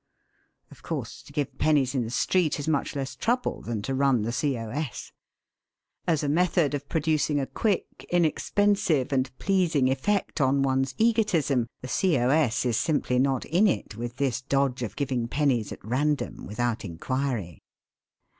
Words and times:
Of 0.71 0.81
course, 0.81 1.21
to 1.21 1.31
give 1.31 1.59
pennies 1.59 1.93
in 1.93 2.01
the 2.03 2.09
street 2.09 2.57
is 2.59 2.67
much 2.67 2.95
less 2.95 3.15
trouble 3.15 3.61
than 3.61 3.83
to 3.83 3.93
run 3.93 4.23
the 4.23 4.31
C.O.S. 4.31 5.11
As 6.07 6.23
a 6.23 6.27
method 6.27 6.73
of 6.73 6.89
producing 6.89 7.39
a 7.39 7.45
quick, 7.45 8.07
inexpensive, 8.09 9.13
and 9.13 9.29
pleasing 9.37 9.91
effect 9.91 10.41
on 10.41 10.63
one's 10.63 10.95
egotism 10.97 11.67
the 11.81 11.87
C.O.S. 11.87 12.65
is 12.65 12.77
simply 12.77 13.19
not 13.19 13.45
in 13.45 13.67
it 13.67 13.95
with 13.95 14.15
this 14.17 14.41
dodge 14.41 14.81
of 14.81 14.95
giving 14.95 15.27
pennies 15.27 15.71
at 15.71 15.85
random, 15.85 16.47
without 16.47 16.83
inquiry. 16.83 17.61